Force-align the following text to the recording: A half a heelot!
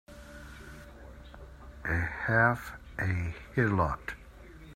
A 1.85 1.93
half 1.95 2.71
a 2.97 3.35
heelot! 3.55 4.15